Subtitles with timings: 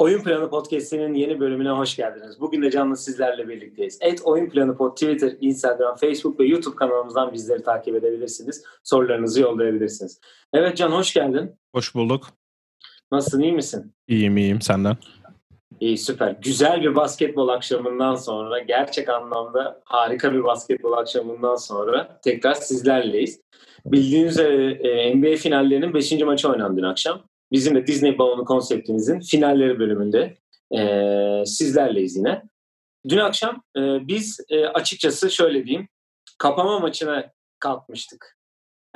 [0.00, 2.40] Oyun Planı Podcast'inin yeni bölümüne hoş geldiniz.
[2.40, 3.98] Bugün de canlı sizlerle birlikteyiz.
[4.00, 8.64] Et Oyun Planı Pod Twitter, Instagram, Facebook ve YouTube kanalımızdan bizleri takip edebilirsiniz.
[8.84, 10.20] Sorularınızı yollayabilirsiniz.
[10.52, 11.54] Evet Can hoş geldin.
[11.74, 12.26] Hoş bulduk.
[13.12, 13.94] Nasılsın iyi misin?
[14.08, 14.96] İyiyim iyiyim senden.
[15.80, 16.36] İyi süper.
[16.42, 23.40] Güzel bir basketbol akşamından sonra gerçek anlamda harika bir basketbol akşamından sonra tekrar sizlerleyiz.
[23.86, 26.12] Bildiğiniz üzere e, NBA finallerinin 5.
[26.12, 27.22] maçı oynandı dün akşam.
[27.52, 30.36] Bizim de Disney balonu konseptimizin finalleri bölümünde
[30.76, 32.42] e, sizlerleyiz yine.
[33.08, 35.88] Dün akşam e, biz e, açıkçası şöyle diyeyim
[36.38, 38.36] kapama maçına kalkmıştık.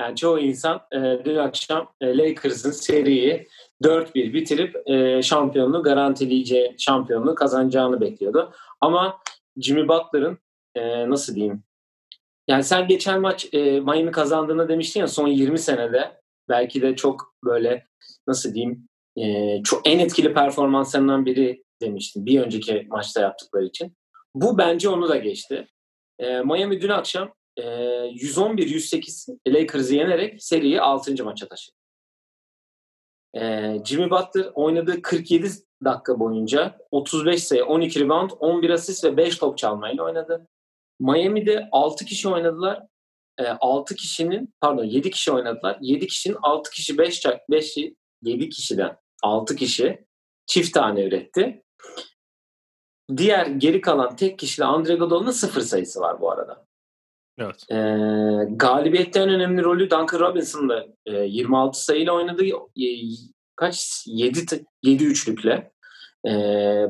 [0.01, 3.49] Yani çoğu insan e, dün akşam e, Lakers'ın seriyi
[3.83, 8.53] 4-1 bitirip e, şampiyonluğu garantileyeceği, şampiyonluğu kazanacağını bekliyordu.
[8.81, 9.19] Ama
[9.57, 10.39] Jimmy Butler'ın
[10.75, 11.63] e, nasıl diyeyim?
[12.49, 17.35] Yani sen geçen maç e, Miami kazandığını demiştin ya son 20 senede belki de çok
[17.45, 17.87] böyle
[18.27, 23.97] nasıl diyeyim e, çok en etkili performanslarından biri demiştim bir önceki maçta yaptıkları için.
[24.35, 25.69] Bu bence onu da geçti.
[26.19, 31.25] E, Miami dün akşam e, 111-108 Lakers'ı yenerek seriyi 6.
[31.25, 31.77] maça taşıdı.
[33.35, 35.49] E, Jimmy Butler oynadığı 47
[35.85, 40.49] dakika boyunca 35 sayı, 12 rebound, 11 asist ve 5 top çalmayla oynadı.
[41.01, 42.83] Miami'de 6 kişi oynadılar.
[43.39, 45.79] E, 6 kişinin pardon 7 kişi oynadılar.
[45.81, 47.77] 7 kişinin 6 kişi 5 5
[48.25, 50.05] 7 kişiden 6 kişi
[50.47, 51.63] çift tane üretti.
[53.17, 56.67] Diğer geri kalan tek kişiyle Andre Godol'un sıfır sayısı var bu arada.
[57.39, 57.71] Evet.
[57.71, 57.77] E,
[58.51, 62.45] galibiyette en önemli rolü Duncan Robinson da e, 26 sayıyla oynadı.
[62.47, 62.87] E,
[63.57, 64.05] kaç?
[64.07, 65.73] 7, 7 üçlükle.
[66.27, 66.31] E,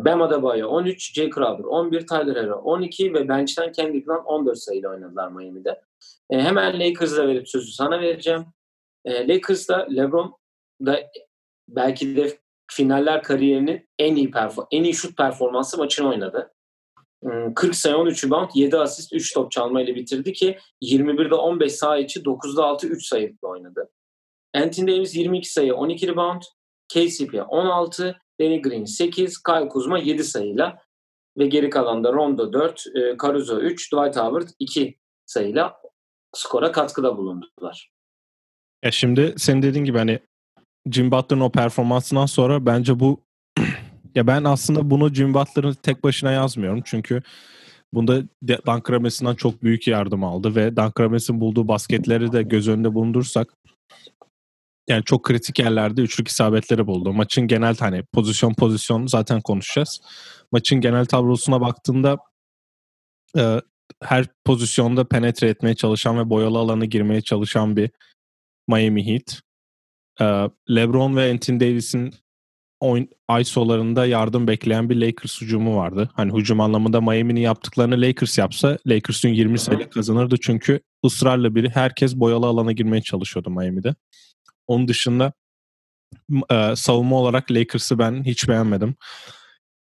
[0.05, 4.91] Bam Adebayo 13, Jay Crowder 11, Tyler Hero 12 ve bench'ten Kendrick Nunn 14 sayıyla
[4.91, 5.81] oynadılar Miami'de.
[6.31, 8.45] E, hemen Lakers'a verip sözü sana vereceğim.
[9.05, 10.35] E, Lakers'da LeBron
[10.87, 11.01] da
[11.69, 12.39] belki de
[12.71, 16.51] finaller kariyerinin en iyi perform en iyi şut performansı maçını oynadı.
[17.25, 22.05] 40 hmm, sayı 13 rebound 7 asist 3 top çalmayla bitirdi ki 21'de 15 sayı
[22.05, 23.91] içi 9'da 6 3 sayılıkla oynadı.
[24.55, 26.43] Anthony Davis 22 sayı 12 rebound
[26.89, 30.79] KCP 16 Danny Green 8 Kyle Kuzma 7 sayıyla
[31.39, 35.77] ve geri kalan da Rondo 4 e, Caruso 3 Dwight Howard 2 sayıyla
[36.33, 37.91] skora katkıda bulundular.
[38.85, 40.21] Ya şimdi senin dediğin gibi hani
[40.91, 43.21] Jim Butler'ın o performansından sonra bence bu
[44.15, 46.83] ya ben aslında bunu Jim Butler'ın tek başına yazmıyorum.
[46.85, 47.23] Çünkü
[47.93, 48.23] bunda
[48.67, 53.49] Dan Krames'inden çok büyük yardım aldı ve Dan Krames'in bulduğu basketleri de göz önünde bulundursak
[54.89, 57.13] yani çok kritik yerlerde üçlük isabetleri buldu.
[57.13, 60.01] Maçın genel hani pozisyon pozisyon zaten konuşacağız.
[60.53, 62.19] Maçın genel tablosuna baktığında
[63.37, 63.61] e,
[64.03, 67.91] her pozisyonda penetre etmeye çalışan ve boyalı alanı girmeye çalışan bir
[68.69, 69.44] Miami Heat.
[70.21, 70.25] Ee,
[70.71, 72.15] LeBron ve Anthony Davis'in
[72.81, 73.09] oyun
[73.41, 76.11] ISO'larında yardım bekleyen bir Lakers hücumu vardı.
[76.15, 82.17] Hani hücum anlamında Miami'nin yaptıklarını Lakers yapsa Lakers'ın 20 sayı kazanırdı çünkü ısrarla biri herkes
[82.17, 83.95] boyalı alana girmeye çalışıyordu Miami'de.
[84.67, 85.33] Onun dışında
[86.51, 88.95] e, savunma olarak Lakers'ı ben hiç beğenmedim.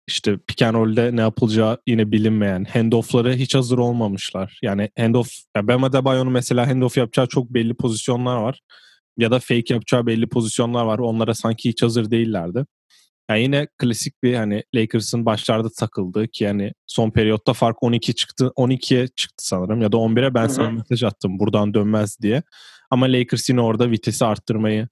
[0.06, 2.64] İşte pick and roll'de ne yapılacağı yine bilinmeyen.
[2.64, 4.58] Handoff'ları hiç hazır olmamışlar.
[4.62, 8.60] Yani handoff, ya Bam Adebayo'nun mesela handoff yapacağı çok belli pozisyonlar var
[9.20, 10.98] ya da fake yapacağı belli pozisyonlar var.
[10.98, 12.64] Onlara sanki hiç hazır değillerdi.
[13.30, 18.52] Yani yine klasik bir hani Lakers'ın başlarda takıldığı ki yani son periyotta fark 12 çıktı
[18.56, 22.42] 12'ye çıktı sanırım ya da 11'e ben sana mesaj attım buradan dönmez diye.
[22.90, 24.88] Ama Lakers yine orada vitesi arttırmayı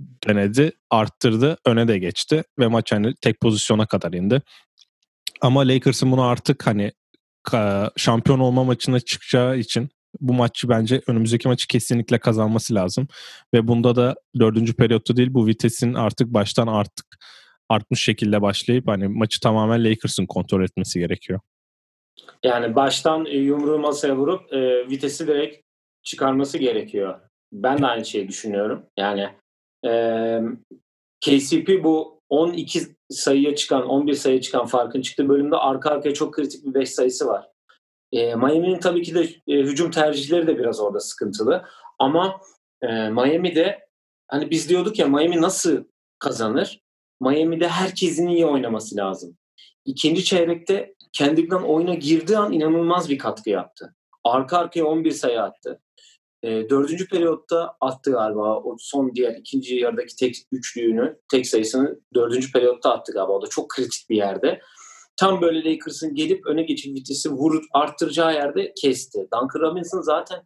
[0.00, 4.42] denedi, arttırdı, öne de geçti ve maç hani tek pozisyona kadar indi.
[5.40, 6.92] Ama Lakers'ın bunu artık hani
[7.96, 9.88] şampiyon olma maçına çıkacağı için
[10.20, 13.08] bu maçı bence önümüzdeki maçı kesinlikle kazanması lazım.
[13.54, 17.06] Ve bunda da dördüncü periyotta değil bu vitesin artık baştan artık
[17.68, 21.40] artmış şekilde başlayıp hani maçı tamamen Lakers'ın kontrol etmesi gerekiyor.
[22.42, 25.64] Yani baştan e, yumruğu masaya vurup e, vitesi direkt
[26.02, 27.20] çıkarması gerekiyor.
[27.52, 28.86] Ben de aynı şeyi düşünüyorum.
[28.98, 29.28] Yani
[29.86, 29.92] e,
[31.20, 36.66] KCP bu 12 sayıya çıkan, 11 sayıya çıkan farkın çıktığı bölümde arka arkaya çok kritik
[36.66, 37.48] bir 5 sayısı var.
[38.12, 41.64] E, Miami'nin tabii ki de e, hücum tercihleri de biraz orada sıkıntılı.
[41.98, 42.40] Ama
[42.82, 43.88] e, Miami'de
[44.28, 45.84] hani biz diyorduk ya Miami nasıl
[46.18, 46.80] kazanır?
[47.20, 49.36] Miami'de herkesin iyi oynaması lazım.
[49.84, 53.94] İkinci çeyrekte kendinden oyuna girdiği an inanılmaz bir katkı yaptı.
[54.24, 55.80] Arka arkaya 11 sayı attı.
[56.42, 58.56] E, dördüncü periyotta attı galiba.
[58.56, 63.32] O son diğer ikinci yarıdaki tek üçlüğünü, tek sayısını dördüncü periyotta attı galiba.
[63.32, 64.60] O da çok kritik bir yerde
[65.18, 69.18] tam böyle Lakers'ın gelip öne geçip vitesi vur arttıracağı yerde kesti.
[69.18, 70.42] Duncan Robinson zaten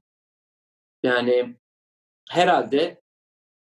[1.02, 1.56] yani
[2.30, 3.00] herhalde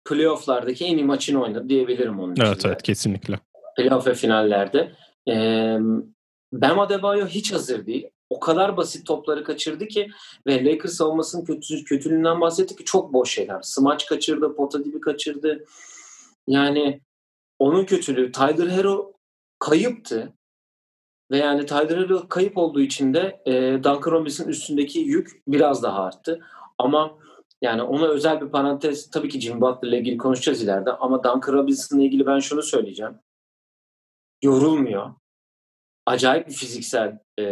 [0.04, 2.44] playoff'lardaki en iyi maçını oynadı diyebilirim onun için.
[2.44, 3.40] Evet evet kesinlikle.
[3.76, 4.92] Playoff ve finallerde.
[5.28, 5.78] Ee,
[6.52, 8.08] Bam Adebayo hiç hazır değil.
[8.30, 10.08] O kadar basit topları kaçırdı ki
[10.46, 13.62] ve Lakers savunmasının kötü, kötülüğünden bahsetti ki çok boş şeyler.
[13.62, 15.64] Smaç kaçırdı, pota dibi kaçırdı.
[16.46, 17.00] Yani
[17.58, 18.32] onun kötülüğü.
[18.32, 19.12] Tyler Hero
[19.58, 20.35] kayıptı.
[21.31, 23.52] Ve yani Tyler Hero kayıp olduğu için de e,
[23.84, 26.40] Duncan Robinson'ın üstündeki yük biraz daha arttı.
[26.78, 27.19] Ama
[27.62, 31.52] yani ona özel bir parantez tabii ki Jimmy Butler ile ilgili konuşacağız ileride ama Duncan
[31.52, 33.14] Robinson'la ilgili ben şunu söyleyeceğim.
[34.43, 35.14] Yorulmuyor.
[36.06, 37.44] Acayip bir fiziksel e,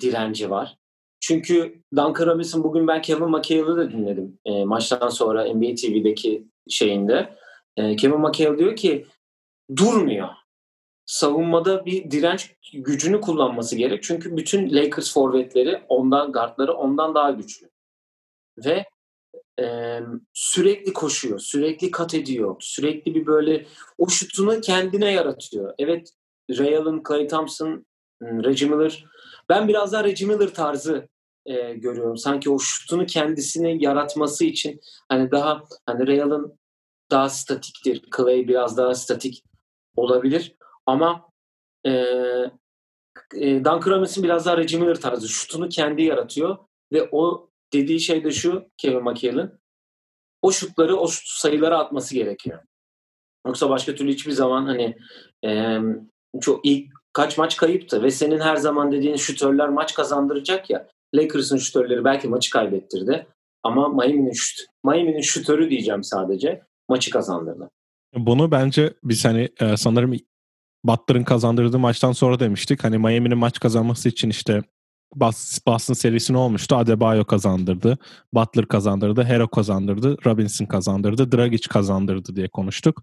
[0.00, 0.76] direnci var.
[1.20, 7.36] Çünkü Duncan Robinson bugün ben Kevin McHale'ı da dinledim e, maçtan sonra NBA TV'deki şeyinde.
[7.76, 9.06] E, Kevin McHale diyor ki
[9.76, 10.28] durmuyor.
[11.10, 14.02] Savunmada bir direnç gücünü kullanması gerek.
[14.02, 17.70] Çünkü bütün Lakers forvetleri ondan, guardları ondan daha güçlü.
[18.64, 18.84] Ve
[19.60, 19.98] e,
[20.32, 23.66] sürekli koşuyor, sürekli kat ediyor, sürekli bir böyle
[23.98, 25.74] o şutunu kendine yaratıyor.
[25.78, 26.10] Evet,
[26.58, 27.86] Ray Allen, Clay Thompson,
[28.22, 29.04] Reggie Miller.
[29.48, 31.08] Ben biraz daha Reggie Miller tarzı
[31.46, 32.16] e, görüyorum.
[32.16, 36.44] Sanki o şutunu kendisini yaratması için hani daha hani Ray Allen
[37.10, 38.02] daha statiktir.
[38.16, 39.44] Clay biraz daha statik
[39.96, 40.56] olabilir.
[40.86, 41.28] Ama
[41.86, 41.90] e,
[43.34, 45.28] e, Duncan Robinson biraz daha Reggie Miller tarzı.
[45.28, 46.58] Şutunu kendi yaratıyor
[46.92, 49.60] ve o dediği şey de şu Kevin McHale'ın
[50.42, 52.58] o şutları o şut sayılara atması gerekiyor.
[53.46, 54.96] Yoksa başka türlü hiçbir zaman hani
[55.44, 55.78] e,
[56.40, 60.88] çok ilk kaç maç kayıptı ve senin her zaman dediğin şutörler maç kazandıracak ya.
[61.14, 63.26] Lakers'ın şutörleri belki maçı kaybettirdi
[63.62, 67.70] ama Miami'nin şut, Miami'nin şutörü diyeceğim sadece maçı kazandırdı.
[68.14, 70.12] Bunu bence biz hani sanırım
[70.84, 72.84] Butler'ın kazandırdığı maçtan sonra demiştik.
[72.84, 74.62] Hani Miami'nin maç kazanması için işte
[75.66, 76.76] Boston serisini olmuştu.
[76.76, 77.98] Adebayo kazandırdı.
[78.34, 79.24] Butler kazandırdı.
[79.24, 80.16] Hero kazandırdı.
[80.26, 81.32] Robinson kazandırdı.
[81.32, 83.02] Dragic kazandırdı diye konuştuk.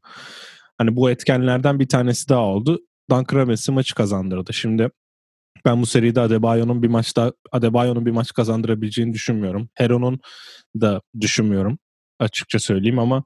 [0.78, 2.80] Hani bu etkenlerden bir tanesi daha oldu.
[3.10, 4.54] Duncan Robinson maçı kazandırdı.
[4.54, 4.90] Şimdi
[5.66, 9.70] ben bu seride Adebayo'nun bir maçta Adebayo'nun bir maç kazandırabileceğini düşünmüyorum.
[9.74, 10.20] Hero'nun
[10.82, 11.80] da düşünmüyorum
[12.20, 13.24] açıkça söyleyeyim ama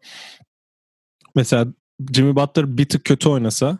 [1.35, 1.67] mesela
[2.13, 3.79] Jimmy Butler bir tık kötü oynasa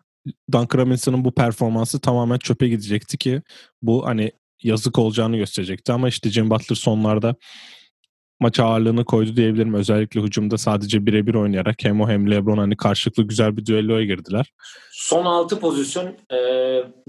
[0.52, 3.42] Duncan Robinson'ın bu performansı tamamen çöpe gidecekti ki
[3.82, 4.32] bu hani
[4.64, 7.36] yazık olacağını gösterecekti ama işte Jimmy Butler sonlarda
[8.40, 9.74] maç ağırlığını koydu diyebilirim.
[9.74, 14.54] Özellikle hücumda sadece birebir oynayarak hem o hem LeBron hani karşılıklı güzel bir düelloya girdiler.
[14.92, 16.38] Son 6 pozisyon e,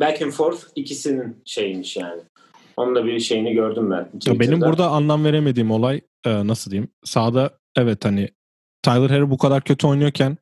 [0.00, 2.22] back and forth ikisinin şeymiş yani.
[2.76, 4.04] Onun da bir şeyini gördüm ben.
[4.04, 4.40] Twitter'da.
[4.40, 6.90] Benim burada anlam veremediğim olay e, nasıl diyeyim?
[7.04, 8.28] Sağda evet hani
[8.82, 10.36] Tyler Hero bu kadar kötü oynuyorken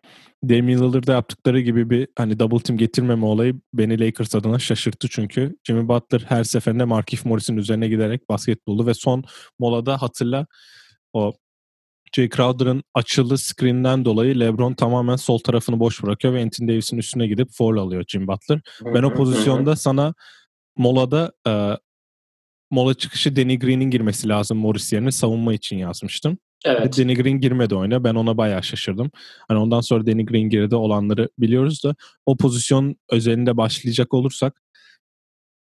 [0.44, 5.56] Damian Lillard'da yaptıkları gibi bir hani double team getirmeme olayı beni Lakers adına şaşırttı çünkü
[5.64, 9.24] Jimmy Butler her seferinde Markif Morris'in üzerine giderek basket buldu ve son
[9.58, 10.46] molada hatırla
[11.12, 11.32] o
[12.16, 17.26] Jay Crowder'ın açılı screen'den dolayı LeBron tamamen sol tarafını boş bırakıyor ve Anthony Davis'in üstüne
[17.26, 18.60] gidip foul alıyor Jim Butler.
[18.84, 20.14] Ben o pozisyonda sana
[20.76, 21.76] molada e,
[22.70, 26.38] mola çıkışı Danny Green'in girmesi lazım Morris yerine savunma için yazmıştım.
[26.64, 26.98] Evet.
[26.98, 28.04] Danny Green girmedi oyuna.
[28.04, 29.10] Ben ona bayağı şaşırdım.
[29.48, 31.94] Hani ondan sonra Danny Green girdi olanları biliyoruz da
[32.26, 34.62] o pozisyon özelinde başlayacak olursak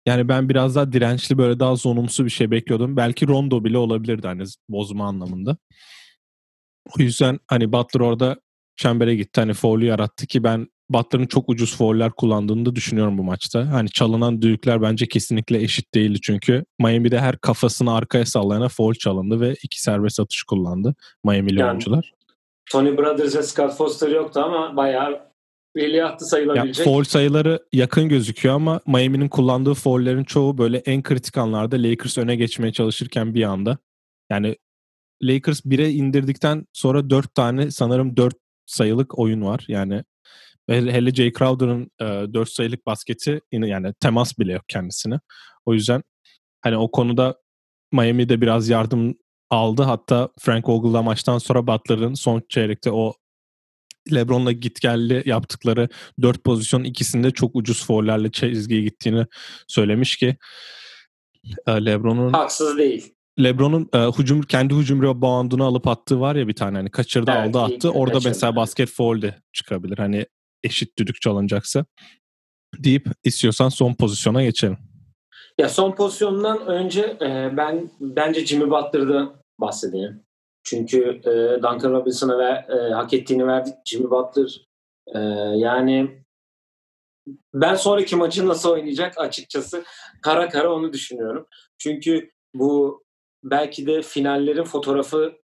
[0.05, 2.97] yani ben biraz daha dirençli böyle daha zonumsu bir şey bekliyordum.
[2.97, 5.57] Belki Rondo bile olabilirdi hani bozma anlamında.
[6.99, 8.41] O yüzden hani Butler orada
[8.75, 9.41] çembere gitti.
[9.41, 13.71] Hani foul'ü yarattı ki ben Butler'ın çok ucuz fouller kullandığını da düşünüyorum bu maçta.
[13.71, 19.39] Hani çalınan düdükler bence kesinlikle eşit değildi çünkü Miami'de her kafasını arkaya sallayana foul çalındı
[19.39, 22.11] ve iki serbest atış kullandı Miami'li yani, oyuncular.
[22.71, 25.21] Tony Brothers ve Scott Foster yoktu ama bayağı
[25.75, 26.85] veliahtı sayılabilecek.
[26.85, 32.17] Yani foul sayıları yakın gözüküyor ama Miami'nin kullandığı foullerin çoğu böyle en kritik anlarda Lakers
[32.17, 33.77] öne geçmeye çalışırken bir anda.
[34.29, 34.55] Yani
[35.23, 39.65] Lakers 1'e indirdikten sonra 4 tane sanırım 4 sayılık oyun var.
[39.67, 40.03] Yani
[40.71, 45.19] hele Jay Crowder'ın e, 4 sayılık basketi yine yani temas bile yok kendisine.
[45.65, 46.03] O yüzden
[46.61, 47.35] hani o konuda
[47.91, 49.15] Miami'de biraz yardım
[49.49, 49.83] aldı.
[49.83, 53.13] Hatta Frank Vogel'da maçtan sonra Butler'ın son çeyrekte o
[54.13, 55.89] LeBron'la git geldi yaptıkları
[56.21, 59.25] dört pozisyon ikisinde çok ucuz foullerle çizgiye gittiğini
[59.67, 60.37] söylemiş ki
[61.67, 63.13] e, LeBron'un haksız değil.
[63.39, 67.55] LeBron'un e, hücum kendi hücum reboundunu alıp attığı var ya bir tane hani kaçırdı evet,
[67.55, 67.91] aldı attı.
[67.91, 68.29] Orada kaçırdı.
[68.29, 69.97] mesela basket foul de çıkabilir.
[69.97, 70.25] Hani
[70.63, 71.85] eşit düdük çalınacaksa
[72.77, 74.77] deyip istiyorsan son pozisyona geçelim.
[75.57, 80.23] Ya son pozisyondan önce e, ben bence Jimmy Butler'da bahsedeyim.
[80.63, 83.73] Çünkü e, Duncan Robinson'a ve, e, hak ettiğini verdik.
[83.85, 84.67] Jimmy Butler
[85.15, 85.19] e,
[85.57, 86.23] yani
[87.53, 89.83] ben sonraki maçı nasıl oynayacak açıkçası
[90.21, 91.47] kara kara onu düşünüyorum.
[91.77, 93.03] Çünkü bu
[93.43, 95.40] belki de finallerin fotoğrafını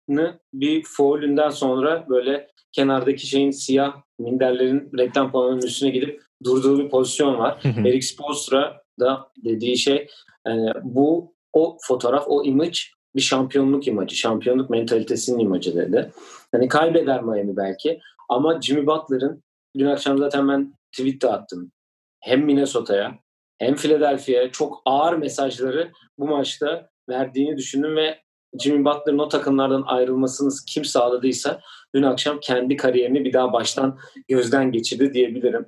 [0.55, 7.39] bir foulünden sonra böyle kenardaki şeyin siyah minderlerin reklam panonun üstüne gidip durduğu bir pozisyon
[7.39, 7.61] var.
[7.65, 10.09] Erik Spoelstra da dediği şey
[10.47, 12.79] yani bu o fotoğraf, o image
[13.17, 16.11] bir şampiyonluk imajı, şampiyonluk mentalitesinin imajı dedi.
[16.53, 19.43] Hani kaybeder Miami belki ama Jimmy Butler'ın
[19.79, 21.73] dün akşam zaten ben tweet de attım.
[22.21, 23.19] Hem Minnesota'ya
[23.59, 28.23] hem Philadelphia'ya çok ağır mesajları bu maçta verdiğini düşündüm ve
[28.61, 31.61] Jimmy Butler'ın o takımlardan ayrılmasını kim sağladıysa
[31.95, 35.67] dün akşam kendi kariyerini bir daha baştan gözden geçirdi diyebilirim.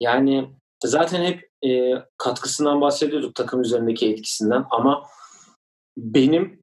[0.00, 0.50] Yani
[0.84, 5.06] zaten hep e, katkısından bahsediyorduk takım üzerindeki etkisinden ama
[5.96, 6.62] benim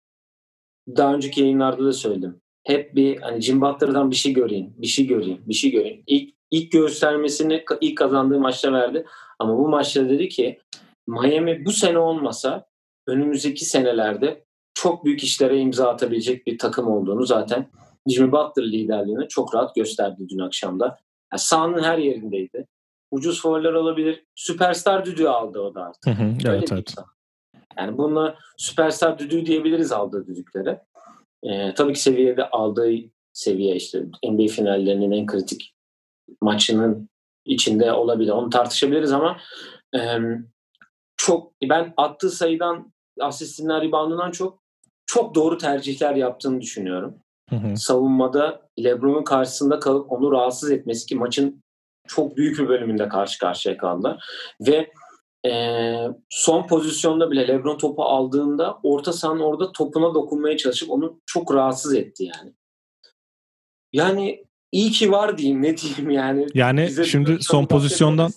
[0.88, 2.42] daha önceki yayınlarda da söyledim.
[2.64, 6.04] Hep bir hani Jim Butler'dan bir şey göreyim, bir şey göreyim, bir şey göreyim.
[6.08, 9.06] İlk, ilk göstermesini ilk kazandığı maçta verdi.
[9.40, 10.60] Ama bu maçta dedi ki
[11.08, 12.68] Miami bu sene olmasa
[13.08, 14.47] önümüzdeki senelerde
[14.77, 17.69] çok büyük işlere imza atabilecek bir takım olduğunu zaten
[18.07, 20.86] Jimmy Butler liderliğini çok rahat gösterdi dün akşamda.
[21.34, 22.67] Yani sahanın her yerindeydi.
[23.12, 24.24] Ucuz fauller olabilir.
[24.36, 26.05] Süperstar düdüğü aldı o da artık.
[26.07, 26.96] Hı hı, evet, evet.
[27.77, 30.81] Yani bununla süperstar düdüğü diyebiliriz aldığı düdüklere.
[31.43, 32.91] Ee, tabii ki seviyede aldığı
[33.34, 35.75] seviye işte NBA finallerinin en kritik
[36.41, 37.10] maçının
[37.46, 38.31] içinde olabilir.
[38.31, 39.38] Onu tartışabiliriz ama
[39.96, 40.00] e,
[41.17, 44.67] çok ben attığı sayıdan asistinden reboundundan çok
[45.08, 47.16] çok doğru tercihler yaptığını düşünüyorum.
[47.50, 47.78] Hı hı.
[47.78, 51.64] Savunmada LeBron'un karşısında kalıp onu rahatsız etmesi ki maçın
[52.08, 54.24] çok büyük bir bölümünde karşı karşıya kaldılar.
[54.62, 54.92] Ve
[55.46, 55.94] e,
[56.30, 61.94] son pozisyonda bile LeBron topu aldığında orta sahanın orada topuna dokunmaya çalışıp onu çok rahatsız
[61.94, 62.54] etti yani.
[63.94, 66.48] Yani iyi ki var diyeyim ne diyeyim yani.
[66.54, 68.32] Yani Bize şimdi son pozisyondan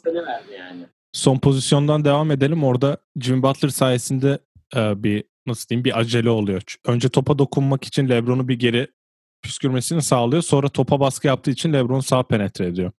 [0.58, 0.86] yani.
[1.12, 2.64] son pozisyondan devam edelim.
[2.64, 4.38] Orada Jimmy Butler sayesinde
[4.76, 6.62] e, bir nasıl diyeyim bir acele oluyor.
[6.86, 8.88] Önce topa dokunmak için LeBron'u bir geri
[9.42, 10.42] püskürmesini sağlıyor.
[10.42, 12.92] Sonra topa baskı yaptığı için LeBron sağ penetre ediyor.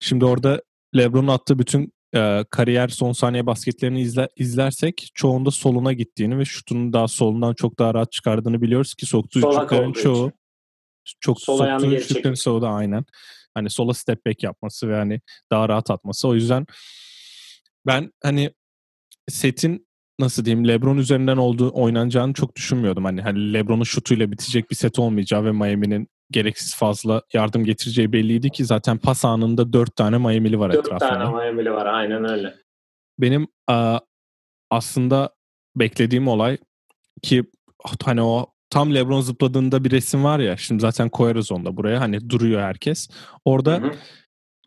[0.00, 0.62] Şimdi orada
[0.96, 6.92] LeBron'un attığı bütün e, kariyer son saniye basketlerini izle, izlersek çoğunda soluna gittiğini ve şutunun
[6.92, 10.38] daha solundan çok daha rahat çıkardığını biliyoruz ki soktuğu üçlüklerin çoğu için.
[11.20, 13.04] çok Sol soktuğu üçlüklerin çoğu da aynen.
[13.54, 16.28] Hani sola step back yapması ve hani daha rahat atması.
[16.28, 16.66] O yüzden
[17.86, 18.54] ben hani
[19.28, 19.86] setin
[20.18, 23.04] nasıl diyeyim LeBron üzerinden olduğu oynanacağını çok düşünmüyordum.
[23.04, 28.50] Hani, hani LeBron'un şutuyla bitecek bir set olmayacağı ve Miami'nin gereksiz fazla yardım getireceği belliydi
[28.50, 31.10] ki zaten pas anında dört tane Miami'li var dört etrafında.
[31.10, 32.54] Dört tane Miami'li var aynen öyle.
[33.18, 33.98] Benim a,
[34.70, 35.30] aslında
[35.76, 36.58] beklediğim olay
[37.22, 37.44] ki
[38.04, 42.00] hani o tam LeBron zıpladığında bir resim var ya şimdi zaten koyarız onu da buraya
[42.00, 43.08] hani duruyor herkes.
[43.44, 43.92] Orada hı hı.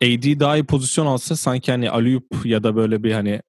[0.03, 3.41] AD daha iyi pozisyon alsa sanki hani Aliyup ya da böyle bir hani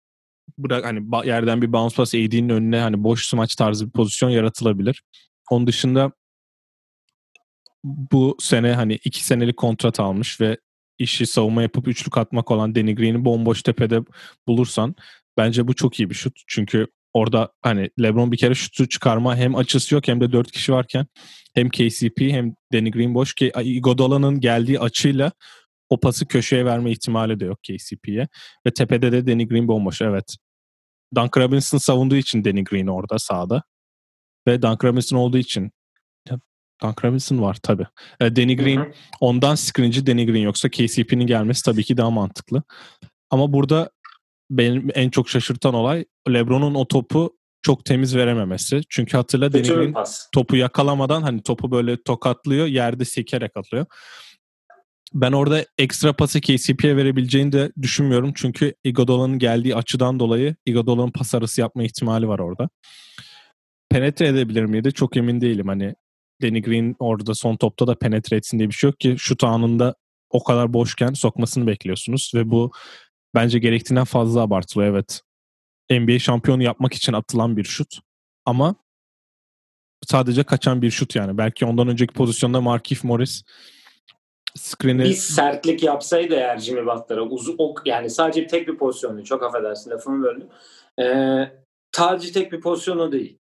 [0.58, 5.02] bırak hani yerden bir bounce pass AD'nin önüne hani boş smaç tarzı bir pozisyon yaratılabilir.
[5.50, 6.12] Onun dışında
[7.84, 10.58] bu sene hani iki senelik kontrat almış ve
[10.98, 14.00] işi savunma yapıp üçlük atmak olan Danny Green'i bomboş tepede
[14.48, 14.94] bulursan
[15.36, 16.42] bence bu çok iyi bir şut.
[16.46, 20.72] Çünkü orada hani LeBron bir kere şutu çıkarma hem açısı yok hem de dört kişi
[20.72, 21.06] varken
[21.54, 25.32] hem KCP hem Danny Green boş ki Godola'nın geldiği açıyla
[25.90, 28.28] o pası köşeye verme ihtimali de yok KCP'ye.
[28.66, 30.02] Ve tepede de Danny Green bomboş.
[30.02, 30.36] Evet.
[31.14, 33.62] Duncan Robinson savunduğu için Danny Green orada sağda.
[34.46, 35.72] Ve Duncan Robinson olduğu için
[36.82, 37.86] Duncan Robinson var tabi.
[38.20, 38.92] E, Danny Green Hı-hı.
[39.20, 42.62] ondan screenci Danny Green yoksa KCP'nin gelmesi tabii ki daha mantıklı.
[43.30, 43.90] Ama burada
[44.50, 48.80] benim en çok şaşırtan olay LeBron'un o topu çok temiz verememesi.
[48.88, 49.94] Çünkü hatırla Danny Green
[50.32, 53.86] topu yakalamadan hani topu böyle tokatlıyor, yerde sekerek atıyor.
[55.14, 58.32] Ben orada ekstra pası KCP'ye verebileceğini de düşünmüyorum.
[58.34, 62.68] Çünkü Iguodala'nın geldiği açıdan dolayı Iguodala'nın pas arası yapma ihtimali var orada.
[63.90, 64.92] Penetre edebilir miydi?
[64.92, 65.68] Çok emin değilim.
[65.68, 65.94] Hani
[66.42, 69.94] Danny Green orada son topta da penetre etsin diye bir şey yok ki şut anında
[70.30, 72.72] o kadar boşken sokmasını bekliyorsunuz ve bu
[73.34, 75.22] bence gerektiğinden fazla abartılıyor evet.
[75.90, 77.98] NBA şampiyonu yapmak için atılan bir şut
[78.44, 78.74] ama
[80.06, 81.38] sadece kaçan bir şut yani.
[81.38, 83.42] Belki ondan önceki pozisyonda Markif Morris
[84.54, 85.04] screen'i...
[85.04, 89.90] Bir sertlik yapsaydı eğer Jimmy Butler'a uzun ok yani sadece tek bir pozisyonu çok affedersin
[89.90, 90.48] lafımı böldüm.
[91.00, 91.52] Ee,
[91.96, 93.38] sadece tek bir pozisyonu değil.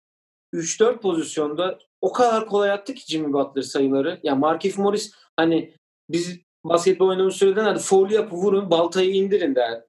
[0.54, 4.10] 3-4 pozisyonda o kadar kolay attı ki Jimmy Butler sayıları.
[4.10, 5.74] Ya yani Markif Morris hani
[6.10, 9.82] biz basketbol oynadığımız süreden hadi foul yapı vurun baltayı indirin der,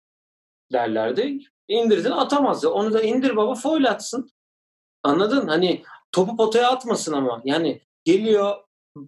[0.73, 1.39] derlerdi.
[1.67, 2.69] İndirdin atamazdı.
[2.69, 4.29] Onu da indir baba foul atsın.
[5.03, 5.47] Anladın?
[5.47, 7.41] Hani topu potaya atmasın ama.
[7.45, 8.55] Yani geliyor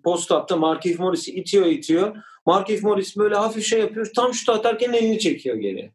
[0.04, 2.16] post-up'ta Markif Morris'i itiyor itiyor.
[2.46, 4.08] Markif Morris böyle hafif şey yapıyor.
[4.16, 5.92] Tam şut atarken elini çekiyor geri.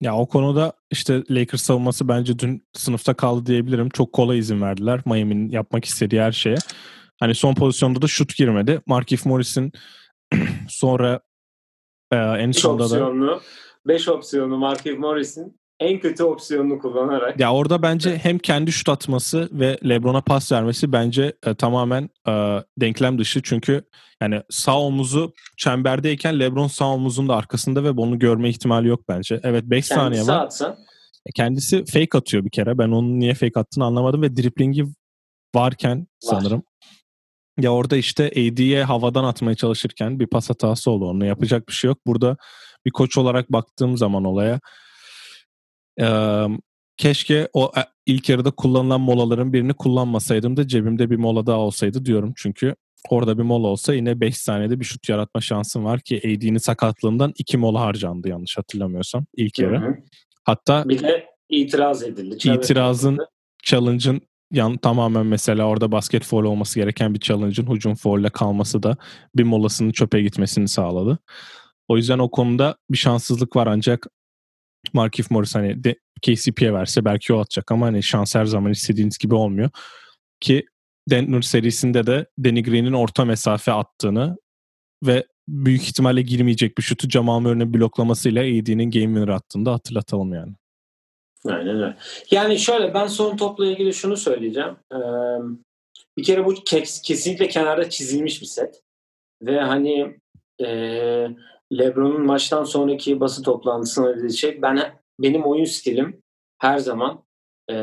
[0.00, 3.88] Ya o konuda işte Lakers savunması bence dün sınıfta kaldı diyebilirim.
[3.88, 6.56] Çok kolay izin verdiler Miami'nin yapmak istediği her şeye.
[7.20, 8.80] Hani son pozisyonda da şut girmedi.
[8.86, 9.72] Markif Morris'in
[10.68, 11.20] sonra
[12.12, 13.40] Ee, en 5 sonunda da opsiyonlu
[13.86, 19.48] 5 opsiyonlu Markieff Morris'in en kötü opsiyonunu kullanarak ya orada bence hem kendi şut atması
[19.52, 22.32] ve LeBron'a pas vermesi bence e, tamamen e,
[22.80, 23.82] denklem dışı çünkü
[24.22, 29.40] yani sağ omuzu çemberdeyken LeBron sağ omuzun da arkasında ve bunu görme ihtimali yok bence.
[29.42, 30.44] Evet 5 saniye var.
[30.44, 30.78] atsa
[31.26, 32.78] E, Kendisi fake atıyor bir kere.
[32.78, 34.84] Ben onun niye fake attığını anlamadım ve driplingi
[35.54, 36.62] varken sanırım.
[37.60, 41.04] Ya orada işte AD'ye havadan atmaya çalışırken bir pas hatası oldu.
[41.04, 41.98] Onu yapacak bir şey yok.
[42.06, 42.36] Burada
[42.84, 44.60] bir koç olarak baktığım zaman olaya
[46.00, 46.46] eee,
[46.96, 52.04] keşke o e, ilk yarıda kullanılan molaların birini kullanmasaydım da cebimde bir mola daha olsaydı
[52.04, 52.32] diyorum.
[52.36, 52.74] Çünkü
[53.10, 57.32] orada bir mola olsa yine 5 saniyede bir şut yaratma şansım var ki AD'nin sakatlığından
[57.38, 59.80] 2 mola harcandı yanlış hatırlamıyorsam ilk yarı.
[59.80, 59.94] Hı hı.
[60.44, 62.34] Hatta bir de itiraz edildi.
[62.34, 63.28] İtirazın- tarafında.
[63.62, 64.20] challenge'ın
[64.52, 68.96] yan tamamen mesela orada basket foul olması gereken bir challenge'ın hücum foul'le kalması da
[69.36, 71.18] bir molasının çöpe gitmesini sağladı.
[71.88, 74.06] O yüzden o konuda bir şanssızlık var ancak
[74.92, 75.82] Markif Morris hani
[76.22, 79.70] KCP'ye verse belki o atacak ama hani şans her zaman istediğiniz gibi olmuyor.
[80.40, 80.66] Ki
[81.10, 84.36] Denver serisinde de Danny Green'in orta mesafe attığını
[85.06, 90.34] ve büyük ihtimalle girmeyecek bir şutu Jamal Murray'nin bloklamasıyla AD'nin game winner attığını da hatırlatalım
[90.34, 90.52] yani.
[91.46, 91.96] Aynen öyle.
[92.30, 94.76] Yani şöyle ben son topla ilgili şunu söyleyeceğim.
[94.92, 94.96] Ee,
[96.16, 98.82] bir kere bu kes- kesinlikle kenarda çizilmiş bir set.
[99.42, 100.16] Ve hani
[100.62, 100.66] e,
[101.72, 106.22] LeBron'un maçtan sonraki basın toplantısında dediği şey ben benim oyun stilim
[106.58, 107.24] her zaman
[107.70, 107.74] e,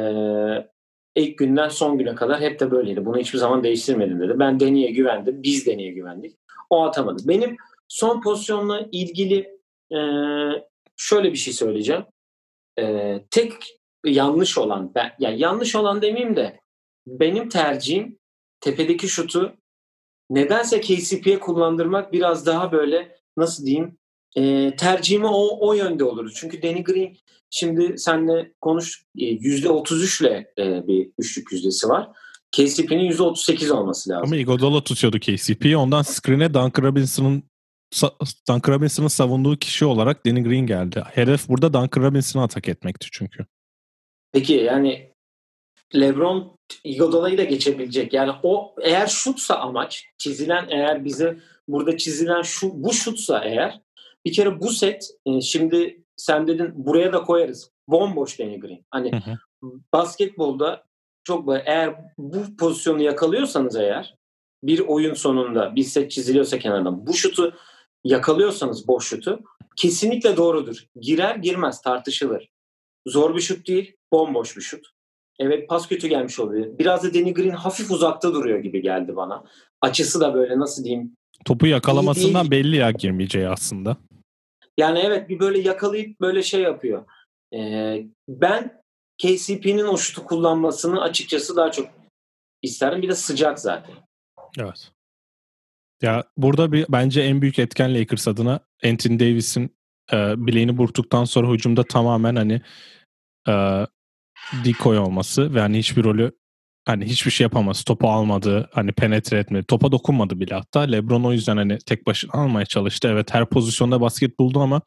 [1.16, 3.06] ilk günden son güne kadar hep de böyleydi.
[3.06, 4.40] Bunu hiçbir zaman değiştirmedim dedi.
[4.40, 5.44] Ben Deni'ye güvendim.
[5.44, 6.38] Biz Deni'ye güvendik.
[6.70, 7.28] O atamadı.
[7.28, 9.60] Benim son pozisyonla ilgili
[9.92, 10.00] e,
[10.98, 12.06] şöyle bir şey söyleyeceğim.
[12.80, 13.54] E, tek
[14.06, 16.60] yanlış olan ben yani yanlış olan demeyeyim de
[17.08, 18.20] benim tercihim
[18.60, 19.54] tepedeki şutu
[20.30, 23.98] nedense KCP'ye kullandırmak biraz daha böyle nasıl diyeyim
[24.38, 26.32] e, tercihimi o, o yönde olur.
[26.36, 27.18] Çünkü Danny Green
[27.50, 32.10] şimdi seninle konuş e, %33 ile e, bir üçlük yüzdesi var.
[32.52, 34.26] KCP'nin %38 olması lazım.
[34.26, 35.78] Ama Iguodala tutuyordu KCP'yi.
[35.78, 37.44] Ondan screen'e Duncan Robinson'ın
[38.50, 41.04] Duncan Robinson'ın savunduğu kişi olarak Danny Green geldi.
[41.12, 43.46] Hedef burada Duncan Robinson'ı atak etmekti çünkü.
[44.32, 45.12] Peki yani
[45.96, 48.14] LeBron Iguodala'yı da geçebilecek.
[48.14, 53.82] Yani o eğer şutsa amaç çizilen eğer bize burada çizilen şu bu şutsa eğer
[54.26, 57.72] bir kere bu set e, şimdi sen dedin buraya da koyarız.
[57.88, 58.86] Bomboş Danny Green.
[58.92, 59.32] Hani Hı
[59.64, 59.72] hı.
[59.94, 60.84] basketbolda
[61.24, 64.16] çok böyle eğer bu pozisyonu yakalıyorsanız eğer
[64.64, 67.54] bir oyun sonunda bir set çiziliyorsa kenardan bu şutu
[68.04, 69.40] yakalıyorsanız boş şutu
[69.76, 70.86] kesinlikle doğrudur.
[71.02, 72.50] Girer girmez tartışılır.
[73.08, 74.88] Zor bir şut değil, bomboş bir şut.
[75.40, 76.80] Evet pas kötü gelmiş oluyor.
[76.80, 79.44] Biraz da Danny Green hafif uzakta duruyor gibi geldi bana.
[79.82, 81.17] Açısı da böyle nasıl diyeyim.
[81.46, 83.98] Topu yakalamasından belli ya girmeyeceği aslında.
[84.78, 87.06] Yani evet bir böyle yakalayıp böyle şey yapıyor.
[87.54, 88.82] Ee, ben
[89.18, 91.90] KCP'nin o şutu kullanmasını açıkçası daha çok
[92.62, 93.02] isterim.
[93.02, 93.96] Bir de sıcak zaten.
[94.60, 94.92] Evet.
[96.02, 99.78] Ya burada bir bence en büyük etken Lakers adına Anthony Davis'in
[100.14, 102.62] e, bileğini burktuktan sonra hücumda tamamen hani
[103.48, 103.86] e,
[104.66, 106.32] decoy olması ve hani hiçbir rolü
[106.88, 107.84] hani hiçbir şey yapamaz.
[107.84, 109.66] Topu almadı, hani penetre etmedi.
[109.68, 110.80] Topa dokunmadı bile hatta.
[110.80, 113.08] LeBron o yüzden hani tek başına almaya çalıştı.
[113.12, 114.82] Evet her pozisyonda basket buldu ama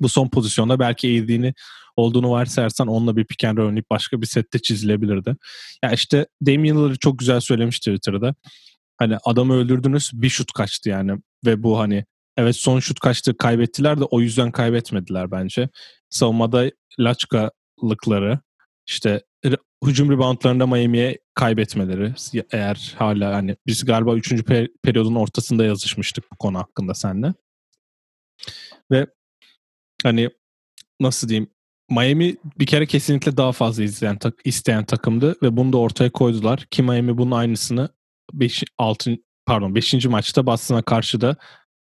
[0.00, 1.54] bu son pozisyonda belki eğildiğini
[1.96, 5.36] olduğunu varsayarsan onunla bir pick and başka bir sette çizilebilirdi.
[5.84, 8.34] Ya işte Damian Lillard çok güzel söylemiş Twitter'da.
[8.96, 11.12] Hani adamı öldürdünüz bir şut kaçtı yani
[11.46, 12.04] ve bu hani
[12.36, 15.68] evet son şut kaçtı kaybettiler de o yüzden kaybetmediler bence.
[16.10, 18.38] Savunmada laçkalıkları
[18.86, 19.22] işte
[19.86, 22.14] hücum reboundlarında Miami'ye kaybetmeleri
[22.52, 24.32] eğer hala hani biz galiba 3.
[24.32, 27.34] Per- periyodun ortasında yazışmıştık bu konu hakkında seninle.
[28.90, 29.06] Ve
[30.02, 30.30] hani
[31.00, 31.50] nasıl diyeyim
[31.90, 36.58] Miami bir kere kesinlikle daha fazla izleyen tak, isteyen takımdı ve bunu da ortaya koydular
[36.70, 37.88] ki Miami bunun aynısını
[38.32, 39.16] 5 6
[39.46, 40.06] pardon 5.
[40.06, 41.36] maçta Boston'a karşı da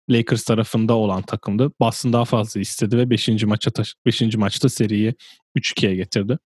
[0.09, 1.71] Lakers tarafında olan takımdı.
[1.79, 3.43] Boston daha fazla istedi ve 5.
[3.43, 3.71] maça
[4.05, 4.35] 5.
[4.35, 5.13] maçta seriyi
[5.57, 6.37] 3-2'ye getirdi.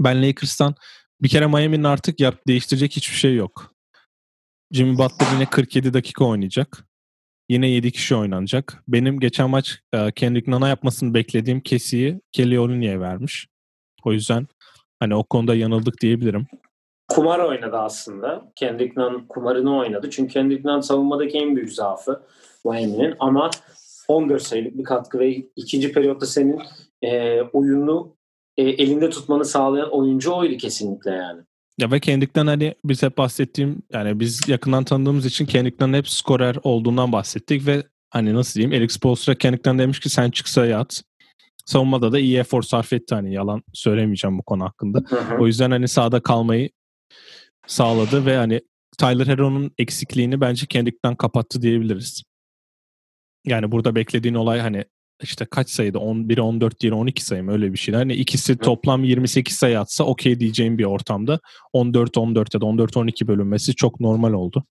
[0.00, 0.74] Ben Lakers'tan
[1.22, 3.74] bir kere Miami'nin artık yap değiştirecek hiçbir şey yok.
[4.72, 6.86] Jimmy Butler yine 47 dakika oynayacak.
[7.48, 8.82] Yine 7 kişi oynanacak.
[8.88, 13.46] Benim geçen maç e, Kendrick Nun'a yapmasını beklediğim kesiyi Kelly Olini'ye vermiş.
[14.04, 14.46] O yüzden
[15.00, 16.46] hani o konuda yanıldık diyebilirim.
[17.08, 18.52] Kumar oynadı aslında.
[18.56, 20.10] Kendrick Nunn kumarını oynadı.
[20.10, 22.22] Çünkü Kendrick Nunn savunmadaki en büyük zaafı
[22.64, 23.14] Miami'nin.
[23.18, 23.50] Ama
[24.08, 26.62] 14 sayılık bir katkı ve ikinci periyotta senin
[27.02, 28.16] e, oyunu
[28.56, 31.42] e, elinde tutmanı sağlayan oyuncu oydu kesinlikle yani.
[31.78, 36.56] Ya ve Kendrick'ten hani biz hep bahsettiğim yani biz yakından tanıdığımız için Kendrick'ten hep skorer
[36.62, 41.02] olduğundan bahsettik ve hani nasıl diyeyim Alex Spoelstra Kendrick'ten demiş ki sen çıksa yat.
[41.66, 45.02] Savunmada da iyi efor sarf etti hani yalan söylemeyeceğim bu konu hakkında.
[45.08, 45.42] Hı hı.
[45.42, 46.70] O yüzden hani sahada kalmayı
[47.66, 48.60] sağladı ve hani
[48.98, 52.22] Tyler Hero'nun eksikliğini bence Kendrick'ten kapattı diyebiliriz.
[53.46, 54.84] Yani burada beklediğin olay hani
[55.24, 55.98] işte kaç sayıda?
[55.98, 57.52] 11, 14, diğeri 12 sayı mı?
[57.52, 57.94] Öyle bir şey.
[57.94, 61.40] Hani ikisi toplam 28 sayı atsa okey diyeceğim bir ortamda
[61.72, 64.64] 14, 14 ya da 14, 12 bölünmesi çok normal oldu.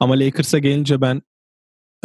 [0.00, 1.22] Ama Lakers'a gelince ben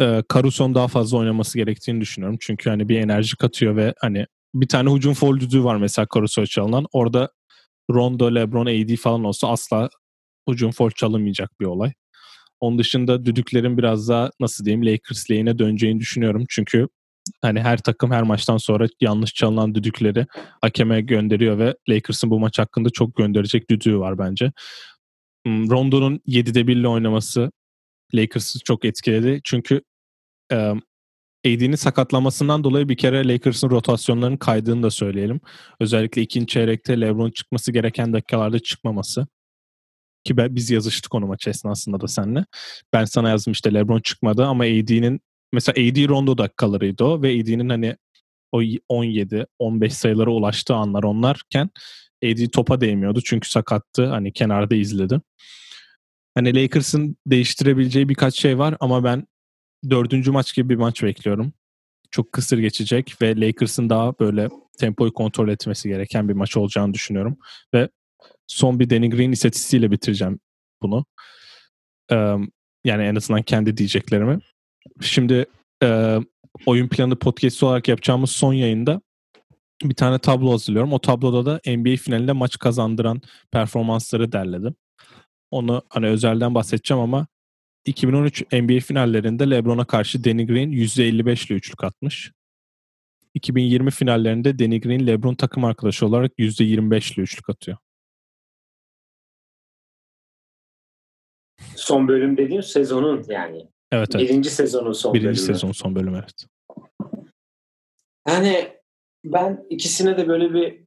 [0.00, 2.38] e, Caruso'nun daha fazla oynaması gerektiğini düşünüyorum.
[2.40, 6.46] Çünkü hani bir enerji katıyor ve hani bir tane hücum foul düdüğü var mesela Caruso'ya
[6.46, 6.86] çalınan.
[6.92, 7.28] Orada
[7.90, 9.88] Rondo, LeBron, AD falan olsa asla
[10.50, 11.92] hücum foul çalınmayacak bir olay.
[12.62, 16.44] Onun dışında düdüklerin biraz daha nasıl diyeyim Lakers lehine döneceğini düşünüyorum.
[16.48, 16.88] Çünkü
[17.40, 20.26] hani her takım her maçtan sonra yanlış çalınan düdükleri
[20.60, 24.52] hakeme gönderiyor ve Lakers'ın bu maç hakkında çok gönderecek düdüğü var bence.
[25.46, 27.50] Hmm, Rondo'nun 7'de 1'le oynaması
[28.14, 29.40] Lakers'ı çok etkiledi.
[29.44, 29.82] Çünkü
[30.52, 30.56] e,
[31.46, 35.40] AD'nin sakatlamasından dolayı bir kere Lakers'ın rotasyonlarının kaydığını da söyleyelim.
[35.80, 39.26] Özellikle ikinci çeyrekte LeBron çıkması gereken dakikalarda çıkmaması.
[40.24, 42.44] Ki ben, biz yazıştık onu maç esnasında da seninle.
[42.92, 45.20] Ben sana yazdım işte LeBron çıkmadı ama AD'nin
[45.52, 47.96] mesela AD rondo dakikalarıydı o ve AD'nin hani
[48.52, 51.70] o 17 15 sayılara ulaştığı anlar onlarken
[52.24, 54.06] AD topa değmiyordu çünkü sakattı.
[54.06, 55.20] Hani kenarda izledi.
[56.34, 59.26] Hani Lakers'ın değiştirebileceği birkaç şey var ama ben
[59.90, 61.52] dördüncü maç gibi bir maç bekliyorum.
[62.10, 67.38] Çok kısır geçecek ve Lakers'ın daha böyle tempoyu kontrol etmesi gereken bir maç olacağını düşünüyorum.
[67.74, 67.88] Ve
[68.46, 70.40] son bir Danny Green istatistiğiyle bitireceğim
[70.82, 71.04] bunu.
[72.84, 74.38] Yani en azından kendi diyeceklerimi.
[75.00, 75.46] Şimdi
[76.66, 79.00] oyun planı podcast olarak yapacağımız son yayında
[79.82, 80.92] bir tane tablo hazırlıyorum.
[80.92, 84.74] O tabloda da NBA finalinde maç kazandıran performansları derledim.
[85.50, 87.26] Onu hani özelden bahsedeceğim ama
[87.86, 92.32] 2013 NBA finallerinde LeBron'a karşı Danny Green %55 ile üçlük atmış.
[93.34, 97.78] 2020 finallerinde Danny Green LeBron takım arkadaşı olarak %25 ile üçlük atıyor.
[101.82, 103.68] Son bölüm dediğin sezonun yani.
[103.92, 104.28] Evet, evet.
[104.28, 105.46] Birinci sezonun son Birinci bölümü.
[105.46, 106.46] sezon son bölüm evet.
[108.28, 108.68] Yani
[109.24, 110.82] ben ikisine de böyle bir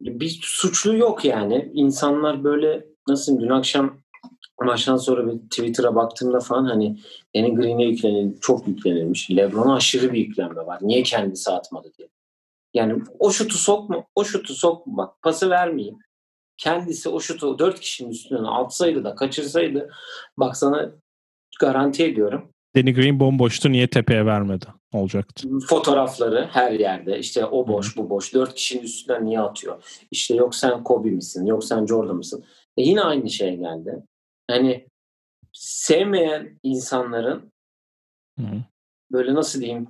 [0.00, 1.70] bir suçlu yok yani.
[1.74, 3.96] İnsanlar böyle nasıl dün akşam
[4.60, 6.98] maçtan sonra bir Twitter'a baktığımda falan hani
[7.36, 9.30] Danny Green'e yüklenilmiş, çok yüklenilmiş.
[9.30, 10.78] LeBron'a aşırı bir yüklenme var.
[10.82, 12.08] Niye kendisi atmadı diye.
[12.74, 14.96] Yani o şutu sokma, o şutu sokma.
[14.96, 15.98] Bak pası vermeyeyim.
[16.60, 19.90] Kendisi o şutu dört kişinin üstüne atsaydı da kaçırsaydı
[20.36, 20.90] bak sana
[21.60, 22.52] garanti ediyorum.
[22.76, 25.48] Danny Green bomboştu niye tepeye vermedi olacaktı.
[25.68, 29.84] Fotoğrafları her yerde işte o boş bu boş dört kişinin üstünden niye atıyor?
[30.10, 32.44] İşte yok sen Kobe misin yok sen Jordan mısın?
[32.76, 34.02] E yine aynı şey geldi.
[34.50, 34.86] Hani
[35.52, 37.52] sevmeyen insanların
[38.38, 38.46] Hı.
[39.12, 39.88] böyle nasıl diyeyim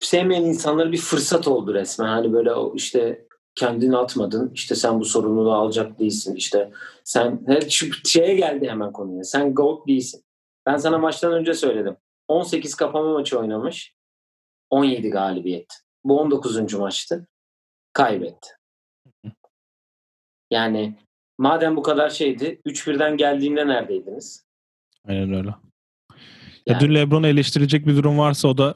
[0.00, 2.08] sevmeyen insanlara bir fırsat oldu resmen.
[2.08, 3.23] Hani böyle işte
[3.54, 4.50] kendini atmadın.
[4.54, 6.34] işte sen bu sorumluluğu alacak değilsin.
[6.36, 6.72] İşte
[7.04, 9.24] sen her şu şeye geldi hemen konuya.
[9.24, 10.24] Sen GOAT değilsin.
[10.66, 11.96] Ben sana maçtan önce söyledim.
[12.28, 13.94] 18 kapama maçı oynamış.
[14.70, 15.80] 17 galibiyet.
[16.04, 16.74] Bu 19.
[16.74, 17.26] maçtı.
[17.92, 18.48] Kaybetti.
[20.50, 20.98] Yani
[21.38, 24.44] madem bu kadar şeydi 3-1'den geldiğinde neredeydiniz?
[25.08, 25.48] Aynen öyle.
[25.48, 25.56] Ya
[26.66, 28.74] Yani- dün LeBron'u eleştirecek bir durum varsa o da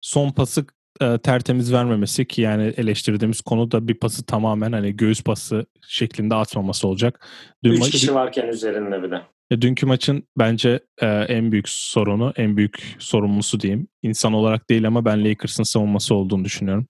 [0.00, 0.66] son pası
[1.02, 6.34] e, tertemiz vermemesi ki yani eleştirdiğimiz konu da bir pası tamamen hani göğüs pası şeklinde
[6.34, 7.26] atmaması olacak.
[7.64, 9.22] Dün 3 ma- kişi varken üzerinde bir de.
[9.50, 13.88] Ya dünkü maçın bence e, en büyük sorunu, en büyük sorumlusu diyeyim.
[14.02, 16.86] İnsan olarak değil ama ben Lakers'ın savunması olduğunu düşünüyorum.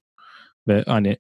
[0.69, 1.17] Ve hani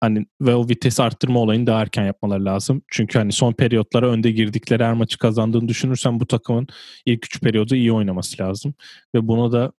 [0.00, 2.82] hani ve o vites arttırma olayını daha erken yapmaları lazım.
[2.88, 6.66] Çünkü hani son periyotlara önde girdikleri her maçı kazandığını düşünürsen bu takımın
[7.06, 8.74] ilk üç periyodu iyi oynaması lazım.
[9.14, 9.72] Ve bunu da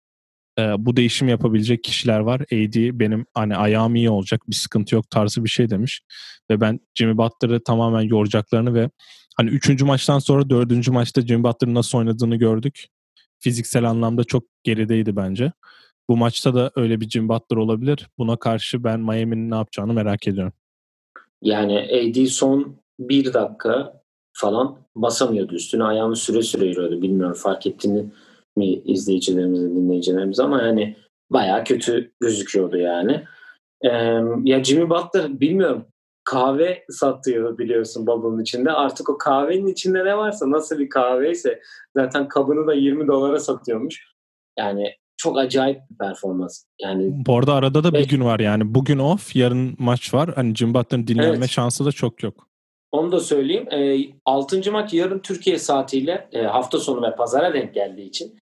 [0.59, 2.40] e, bu değişim yapabilecek kişiler var.
[2.40, 6.03] AD benim hani ayağım iyi olacak bir sıkıntı yok tarzı bir şey demiş.
[6.51, 8.90] Ve ben Jimmy Butler'ı tamamen yoracaklarını ve
[9.37, 12.87] hani üçüncü maçtan sonra dördüncü maçta Jimmy Butler'ın nasıl oynadığını gördük.
[13.40, 15.53] Fiziksel anlamda çok gerideydi bence.
[16.09, 18.09] Bu maçta da öyle bir Jimmy Butler olabilir.
[18.19, 20.53] Buna karşı ben Miami'nin ne yapacağını merak ediyorum.
[21.43, 25.85] Yani AD son bir dakika falan basamıyordu üstüne.
[25.85, 27.03] Ayağını süre süre yürüyordu.
[27.03, 28.05] Bilmiyorum fark ettiğini
[28.57, 30.97] mi izleyicilerimizin, dinleyicilerimiz ama yani
[31.31, 33.25] bayağı kötü gözüküyordu yani.
[33.83, 33.90] Ee,
[34.45, 35.87] ya Jimmy Butler bilmiyorum
[36.25, 38.73] kahve satıyor biliyorsun bubble'ın içinde.
[38.73, 41.61] Artık o kahvenin içinde ne varsa nasıl bir kahveyse
[41.97, 44.05] zaten kabını da 20 dolara satıyormuş.
[44.59, 46.64] Yani çok acayip bir performans.
[46.83, 48.75] Yani Bu arada arada da bir gün var yani.
[48.75, 50.31] Bugün off, yarın maç var.
[50.35, 51.51] Hani Jimmy Butler'ın dinlenme Evet.
[51.51, 52.49] şansı da çok yok.
[52.93, 53.73] Onu da söyleyeyim.
[53.73, 54.73] E, 6.
[54.73, 58.38] maç yarın Türkiye saatiyle e, hafta sonu ve pazara denk geldiği için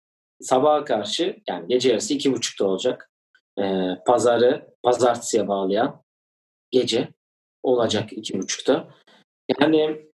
[0.40, 3.10] sabaha karşı yani gece yarısı iki buçukta olacak.
[3.58, 6.02] Ee, pazarı pazartesiye bağlayan
[6.70, 7.08] gece
[7.62, 8.88] olacak iki buçukta.
[9.60, 10.06] Yani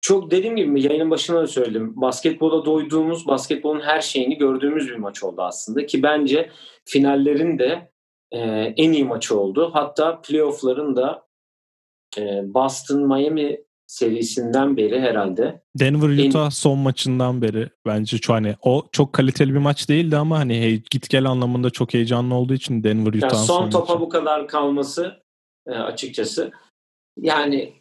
[0.00, 1.92] çok dediğim gibi yayının başında da söyledim.
[1.96, 5.86] Basketbola doyduğumuz, basketbolun her şeyini gördüğümüz bir maç oldu aslında.
[5.86, 6.50] Ki bence
[6.84, 7.90] finallerin de
[8.30, 8.38] e,
[8.76, 9.70] en iyi maçı oldu.
[9.74, 11.26] Hatta playoff'ların da
[12.18, 15.62] e, Boston Miami serisinden beri herhalde.
[15.78, 16.48] Denver Utah en...
[16.48, 20.82] son maçından beri bence şu hani o çok kaliteli bir maç değildi ama hani hey,
[20.90, 24.04] git gel anlamında çok heyecanlı olduğu için Denver Utah yani son, son topa maçı.
[24.04, 25.22] bu kadar kalması
[25.66, 26.52] e, açıkçası
[27.20, 27.72] yani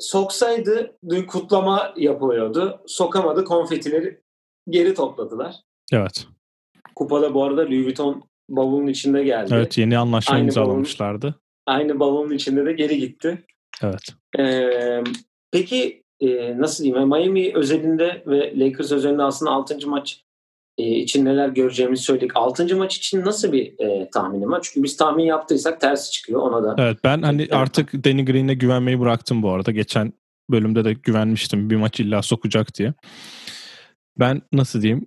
[0.00, 0.96] soksaydı
[1.28, 2.80] kutlama yapıyordu.
[2.86, 4.20] Sokamadı konfetileri
[4.70, 5.54] geri topladılar.
[5.92, 6.26] Evet.
[6.94, 9.50] Kupada bu arada Louis Vuitton bavulun içinde geldi.
[9.54, 11.26] Evet yeni anlaşma aynı imzalamışlardı.
[11.26, 13.44] Bavulun, aynı bavulun içinde de geri gitti.
[13.82, 14.02] Evet.
[14.38, 15.02] Ee,
[15.54, 17.08] peki e, nasıl diyeyim?
[17.08, 19.88] Miami özelinde ve Lakers özelinde aslında 6.
[19.88, 20.24] maç
[20.78, 22.30] e, için neler göreceğimizi söyledik.
[22.34, 22.76] 6.
[22.76, 24.60] maç için nasıl bir e, tahminim var?
[24.62, 26.82] Çünkü biz tahmin yaptıysak tersi çıkıyor ona da.
[26.82, 27.52] Evet ben hani evet.
[27.52, 29.70] artık Danny Green'e güvenmeyi bıraktım bu arada.
[29.70, 30.12] Geçen
[30.50, 32.94] bölümde de güvenmiştim bir maç illa sokacak diye.
[34.18, 35.06] Ben nasıl diyeyim?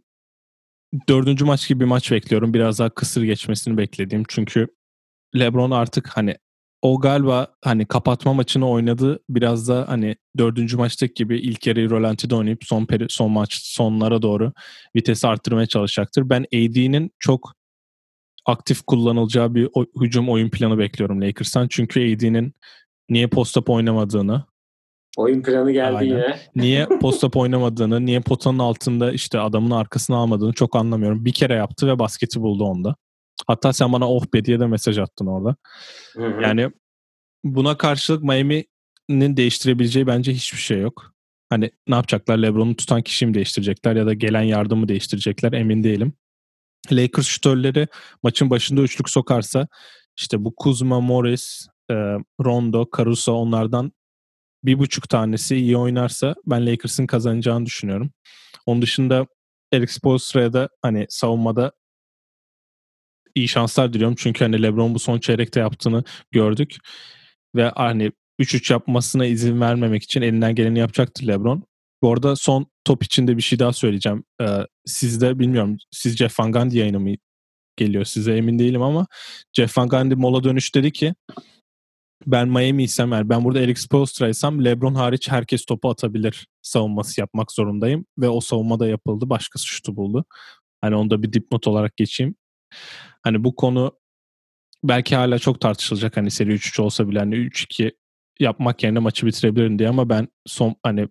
[1.10, 2.54] Dördüncü maç gibi bir maç bekliyorum.
[2.54, 4.24] Biraz daha kısır geçmesini beklediğim.
[4.28, 4.68] Çünkü
[5.40, 6.36] LeBron artık hani
[6.82, 9.20] o galiba hani kapatma maçını oynadı.
[9.30, 14.22] Biraz da hani dördüncü maçtaki gibi ilk yarıyı rolantide oynayıp son peri, son maç sonlara
[14.22, 14.54] doğru
[14.96, 16.30] vitesi arttırmaya çalışacaktır.
[16.30, 17.54] Ben AD'nin çok
[18.46, 21.68] aktif kullanılacağı bir o, hücum oyun planı bekliyorum Lakers'tan.
[21.68, 22.54] Çünkü AD'nin
[23.10, 24.44] niye post-up oynamadığını
[25.18, 26.16] Oyun planı geldi Aynen.
[26.16, 26.40] yine.
[26.56, 31.26] Niye post-up oynamadığını, niye potanın altında işte adamın arkasına almadığını çok anlamıyorum.
[31.26, 32.96] Bir kere yaptı ve basketi buldu onda.
[33.48, 35.56] Hatta sen bana oh be diye de mesaj attın orada.
[36.14, 36.42] Hı hı.
[36.42, 36.72] Yani
[37.44, 41.14] buna karşılık Miami'nin değiştirebileceği bence hiçbir şey yok.
[41.50, 42.38] Hani ne yapacaklar?
[42.38, 46.14] LeBron'u tutan kişiyi mi değiştirecekler ya da gelen yardımı değiştirecekler emin değilim.
[46.92, 47.88] Lakers şütörleri
[48.24, 49.68] maçın başında üçlük sokarsa
[50.18, 51.94] işte bu Kuzma, Morris, e,
[52.46, 53.92] Rondo, Caruso onlardan
[54.64, 58.12] bir buçuk tanesi iyi oynarsa ben Lakers'ın kazanacağını düşünüyorum.
[58.66, 59.28] Onun dışında
[59.74, 61.72] Eric Spoelstra'ya da hani savunmada
[63.38, 64.16] iyi şanslar diliyorum.
[64.20, 66.76] Çünkü hani LeBron bu son çeyrekte yaptığını gördük.
[67.56, 71.64] Ve hani 3-3 yapmasına izin vermemek için elinden geleni yapacaktır LeBron.
[72.02, 74.24] Bu arada son top içinde bir şey daha söyleyeceğim.
[74.42, 74.46] Ee,
[74.86, 77.16] sizde bilmiyorum siz Jeff Van Gundy yayını mı
[77.78, 79.08] geliyor size emin değilim ama
[79.54, 81.14] Jeff Van Gundy mola dönüş dedi ki
[82.26, 87.52] ben Miami isem yani ben burada Eric Spoelstra'ysam LeBron hariç herkes topu atabilir savunması yapmak
[87.52, 89.30] zorundayım ve o savunma da yapıldı.
[89.30, 90.26] Başkası şutu buldu.
[90.82, 92.36] Hani onu da bir dipnot olarak geçeyim.
[93.22, 94.00] Hani bu konu
[94.84, 97.92] belki hala çok tartışılacak hani seri 3-3 olsa bile hani 3-2
[98.40, 101.08] yapmak yerine maçı bitirebilirim diye ama ben son hani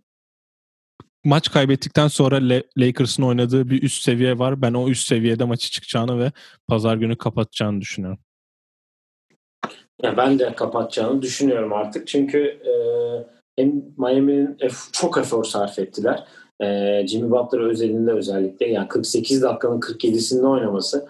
[1.25, 4.63] maç kaybettikten sonra Lakers'ın oynadığı bir üst seviye var.
[4.63, 6.33] Ben o üst seviyede maçı çıkacağını ve
[6.69, 8.19] pazar günü kapatacağını düşünüyorum.
[10.03, 12.09] Ya ben de kapatacağını düşünüyorum artık.
[12.09, 12.73] Çünkü e,
[13.57, 14.59] hem Miami'nin
[14.93, 16.25] çok efor sarf ettiler.
[16.61, 21.09] E, Jimmy Butler özelinde özellikle yani 48 dakikanın 47'sinde oynaması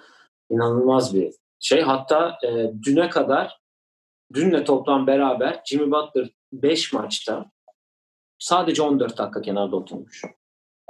[0.50, 1.80] inanılmaz bir şey.
[1.80, 3.60] Hatta e, düne kadar
[4.34, 7.50] dünle toplam beraber Jimmy Butler 5 maçta
[8.38, 10.22] sadece 14 dakika kenarda oturmuş.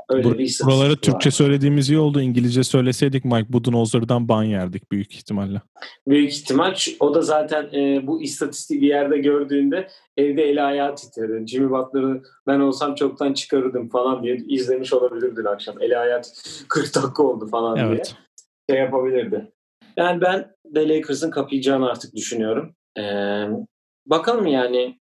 [0.08, 0.96] Öyle Bur- bir Buraları var.
[0.96, 2.20] Türkçe söylediğimiz iyi oldu.
[2.20, 5.62] İngilizce söyleseydik Mike Budenholzer'dan ban yerdik büyük ihtimalle.
[6.08, 6.74] Büyük ihtimal.
[7.00, 11.46] O da zaten e, bu istatistiği bir yerde gördüğünde evde eli ayağı titredi.
[11.46, 15.82] Jimmy Butler'ı ben olsam çoktan çıkarırdım falan diye izlemiş olabilirdin akşam.
[15.82, 16.22] Eli ayağı
[16.68, 18.06] 40 dakika oldu falan evet.
[18.06, 18.25] diye.
[18.70, 19.52] Şey yapabilirdi.
[19.96, 22.76] Yani ben de Lakers'ın kapayacağını artık düşünüyorum.
[22.98, 23.46] Ee,
[24.06, 25.00] bakalım yani.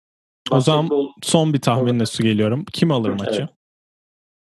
[0.51, 0.89] O zaman
[1.23, 2.65] son bir tahminle su geliyorum.
[2.73, 3.39] Kim alır maçı?
[3.39, 3.49] Evet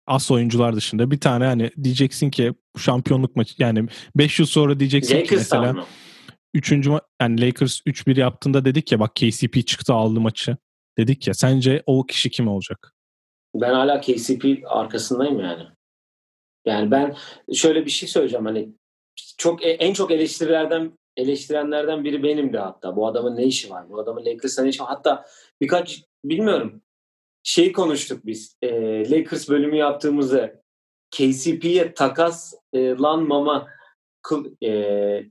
[0.06, 4.80] as oyuncular dışında bir tane hani diyeceksin ki bu şampiyonluk maçı yani 5 yıl sonra
[4.80, 5.84] diyeceksin Lakers ki mesela mı?
[6.54, 10.56] üçüncü ma- yani Lakers 3-1 yaptığında dedik ya bak KCP çıktı aldı maçı.
[10.98, 12.94] Dedik ya sence o kişi kim olacak?
[13.54, 15.62] Ben hala KCP arkasındayım yani.
[16.66, 17.16] Yani ben
[17.54, 18.72] şöyle bir şey söyleyeceğim hani
[19.38, 22.96] çok e, en çok eleştirilerden eleştirenlerden biri benim de hatta.
[22.96, 23.90] Bu adamın ne işi var?
[23.90, 24.88] Bu adamın Lakers'ta ne işi var?
[24.88, 25.26] Hatta
[25.60, 26.82] birkaç bilmiyorum
[27.42, 28.56] şey konuştuk biz.
[28.62, 28.70] E,
[29.10, 30.62] Lakers bölümü yaptığımızda
[31.10, 33.68] KCP'ye takaslanmama
[34.64, 35.22] e,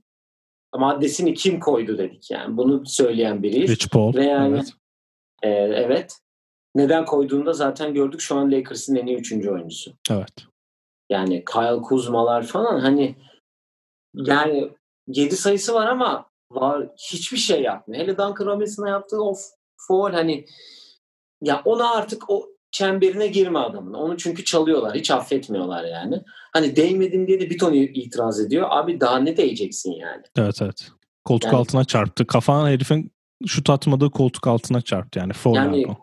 [0.76, 2.56] maddesini kim koydu dedik yani.
[2.56, 3.70] Bunu söyleyen biriyiz.
[3.70, 4.14] Rich Paul.
[4.14, 4.72] Ve yani, evet.
[5.42, 5.48] E,
[5.84, 6.18] evet.
[6.74, 9.92] Neden koyduğunda zaten gördük şu an Lakers'ın en iyi üçüncü oyuncusu.
[10.10, 10.46] Evet.
[11.10, 13.16] Yani Kyle Kuzma'lar falan hani
[14.14, 14.70] yani
[15.06, 18.02] 7 sayısı var ama var hiçbir şey yapmıyor.
[18.02, 19.34] Hele Duncan Robinson'a yaptığı o
[19.76, 20.46] foul hani
[21.42, 23.94] ya ona artık o çemberine girme adamın.
[23.94, 24.94] Onu çünkü çalıyorlar.
[24.94, 26.22] Hiç affetmiyorlar yani.
[26.52, 28.66] Hani değmedin diye de bir ton itiraz ediyor.
[28.70, 30.22] Abi daha ne değeceksin yani?
[30.36, 30.88] Evet evet.
[31.24, 32.26] Koltuk yani, altına çarptı.
[32.26, 33.12] Kafan herifin
[33.46, 35.32] şut atmadığı koltuk altına çarptı yani.
[35.32, 35.96] Foul yani o.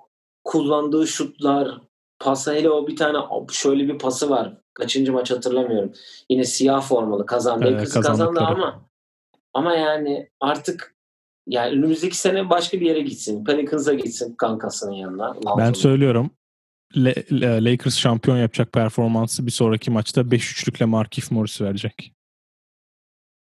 [0.43, 1.81] kullandığı şutlar,
[2.19, 3.17] pası hele o bir tane
[3.51, 4.57] şöyle bir pası var.
[4.73, 5.93] Kaçıncı maç hatırlamıyorum.
[6.29, 7.65] Yine siyah formalı kazandı.
[7.69, 8.89] Evet, kazandı ama
[9.53, 10.95] ama yani artık
[11.47, 13.45] yani önümüzdeki sene başka bir yere gitsin.
[13.45, 15.27] Pelicans'a gitsin kankasının yanına.
[15.27, 15.57] Londra'da.
[15.57, 16.31] Ben söylüyorum.
[17.31, 22.13] Lakers şampiyon yapacak performansı bir sonraki maçta 5-3'lükle Markif Morris verecek.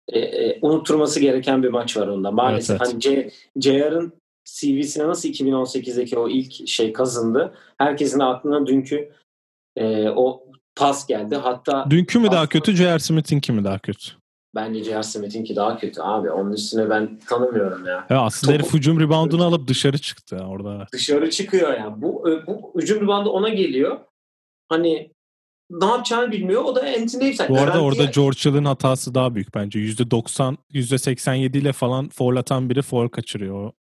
[0.08, 2.32] E, e, unutturması gereken bir maç var onda.
[2.32, 3.06] Maalesef evet, evet.
[3.06, 4.14] hani JR'ın
[4.56, 7.54] CV'sine nasıl 2018'deki o ilk şey kazındı.
[7.78, 9.12] Herkesin aklına dünkü
[9.76, 10.44] e, o
[10.76, 11.36] pas geldi.
[11.36, 13.00] Hatta dünkü mü daha kötü, J.R.
[13.00, 14.12] Smith'inki mi daha kötü?
[14.56, 15.04] Bence J.R.
[15.04, 16.32] Smith'inki daha kötü abi.
[16.32, 18.08] Onun üstüne ben tanımıyorum ya.
[18.10, 18.64] ya aslında Topu...
[18.64, 20.88] herif hücum reboundunu alıp dışarı çıktı orada.
[20.94, 22.02] Dışarı çıkıyor yani.
[22.02, 24.00] Bu, e, bu hücum reboundu ona geliyor.
[24.70, 25.12] Hani
[25.70, 26.64] ne yapacağını bilmiyor.
[26.64, 27.40] O da Anthony Davis.
[27.40, 27.84] Bu arada Garantiye...
[27.84, 29.80] orada George Hill'in hatası daha büyük bence.
[29.80, 33.72] %90, %87 ile falan foul atan biri foul kaçırıyor.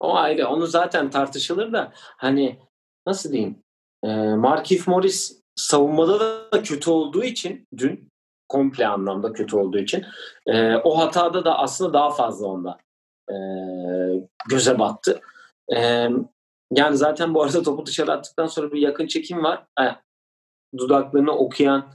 [0.00, 0.48] O ayrı.
[0.48, 2.58] Onu zaten tartışılır da hani
[3.06, 3.62] nasıl diyeyim?
[4.04, 8.10] Ee, Markif Morris savunmada da kötü olduğu için dün
[8.48, 10.04] komple anlamda kötü olduğu için
[10.46, 12.78] e, o hatada da aslında daha fazla onda
[13.30, 13.34] e,
[14.48, 15.20] göze battı.
[15.76, 16.08] E,
[16.72, 19.66] yani zaten bu arada topu dışarı attıktan sonra bir yakın çekim var.
[19.80, 19.84] E,
[20.78, 21.92] dudaklarını okuyan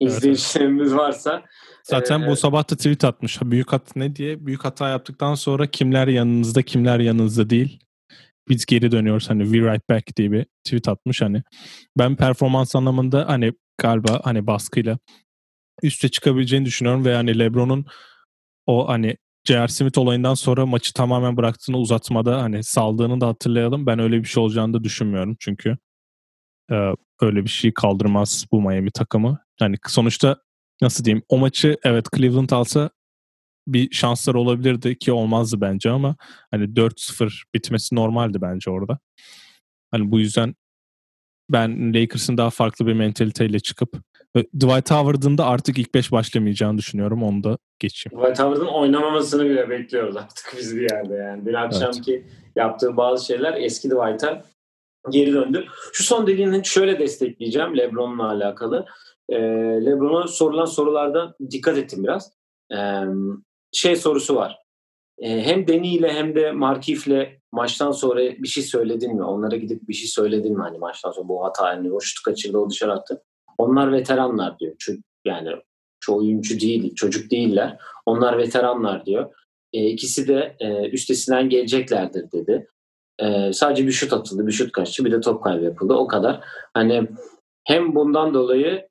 [0.00, 1.42] izleyicilerimiz varsa.
[1.84, 3.38] Zaten e, bu sabah da tweet atmış.
[3.42, 4.46] Büyük hat ne diye?
[4.46, 7.78] Büyük hata yaptıktan sonra kimler yanınızda kimler yanınızda değil.
[8.48, 11.42] Biz geri dönüyoruz hani we right back diye bir tweet atmış hani.
[11.98, 14.98] Ben performans anlamında hani galiba hani baskıyla
[15.82, 17.86] üste çıkabileceğini düşünüyorum ve yani LeBron'un
[18.66, 19.68] o hani J.R.
[19.68, 23.86] Smith olayından sonra maçı tamamen bıraktığını uzatmada hani saldığını da hatırlayalım.
[23.86, 25.78] Ben öyle bir şey olacağını da düşünmüyorum çünkü
[26.70, 26.74] e,
[27.20, 29.38] öyle bir şey kaldırmaz bu Miami takımı.
[29.60, 30.36] Yani sonuçta
[30.82, 32.90] nasıl diyeyim o maçı evet Cleveland alsa
[33.66, 36.16] bir şanslar olabilirdi ki olmazdı bence ama
[36.50, 38.98] hani 4-0 bitmesi normaldi bence orada.
[39.90, 40.54] Hani bu yüzden
[41.50, 43.96] ben Lakers'ın daha farklı bir mentaliteyle çıkıp
[44.36, 47.22] Dwight Howard'ın da artık ilk beş başlamayacağını düşünüyorum.
[47.22, 48.18] Onu da geçeyim.
[48.18, 51.46] Dwight Howard'ın oynamamasını bile bekliyoruz artık biz bir yerde yani.
[51.46, 52.30] Bir akşamki evet.
[52.56, 54.44] yaptığı bazı şeyler eski Dwight'a
[55.10, 55.66] geri döndü.
[55.92, 58.86] Şu son dediğini şöyle destekleyeceğim LeBron'la alakalı.
[59.28, 59.36] Ee,
[59.86, 62.32] LeBron'a sorulan sorularda dikkat ettim biraz.
[62.72, 63.02] Ee,
[63.72, 64.58] şey sorusu var.
[65.18, 69.24] Ee, hem Deni ile hem de Markif'le maçtan sonra bir şey söyledin mi?
[69.24, 70.62] Onlara gidip bir şey söyledin mi?
[70.62, 73.22] Hani maçtan sonra bu hata yani o şutu kaçırdı o dışarı attı.
[73.58, 74.74] Onlar veteranlar diyor.
[75.24, 75.48] Yani
[76.00, 77.78] çoğu oyuncu değil, çocuk değiller.
[78.06, 79.34] Onlar veteranlar diyor.
[79.72, 82.68] E, ikisi de e, üstesinden geleceklerdir dedi.
[83.18, 85.94] E, sadece bir şut atıldı, bir şut kaçtı, bir de top kaybı yapıldı.
[85.94, 86.44] O kadar.
[86.74, 87.08] Hani
[87.64, 88.88] hem bundan dolayı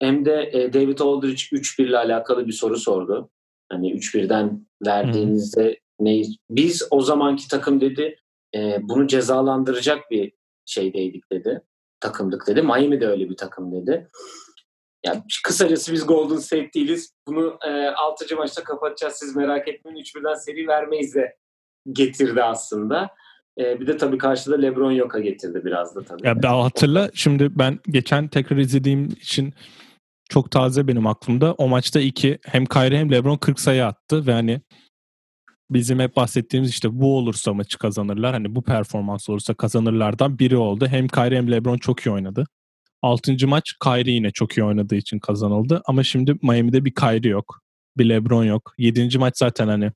[0.00, 3.30] hem de e, David Aldridge 3-1 ile alakalı bir soru sordu.
[3.68, 6.22] Hani 3-1'den verdiğinizde ne?
[6.50, 8.16] Biz o zamanki takım dedi
[8.54, 10.32] e, bunu cezalandıracak bir
[10.64, 11.62] şeydeydik dedi
[12.00, 12.62] takımdık dedi.
[12.62, 14.08] Miami de öyle bir takım dedi.
[15.06, 17.12] Yani kısacası biz Golden State değiliz.
[17.26, 18.36] Bunu e, 6.
[18.36, 19.14] maçta kapatacağız.
[19.14, 19.98] Siz merak etmeyin.
[19.98, 21.36] 3-1'den seri vermeyiz de
[21.92, 23.10] getirdi aslında.
[23.58, 26.26] E, bir de tabii karşıda LeBron Yoka getirdi biraz da tabii.
[26.26, 29.54] Ya ben hatırla şimdi ben geçen tekrar izlediğim için
[30.28, 31.52] çok taze benim aklımda.
[31.54, 34.60] O maçta iki hem Kyrie hem LeBron 40 sayı attı ve hani
[35.70, 38.32] bizim hep bahsettiğimiz işte bu olursa maçı kazanırlar.
[38.32, 40.86] Hani bu performans olursa kazanırlardan biri oldu.
[40.86, 42.46] Hem Kyrie hem LeBron çok iyi oynadı.
[43.02, 45.82] Altıncı maç Kyrie yine çok iyi oynadığı için kazanıldı.
[45.86, 47.60] Ama şimdi Miami'de bir Kyrie yok.
[47.98, 48.74] Bir LeBron yok.
[48.78, 49.92] Yedinci maç zaten hani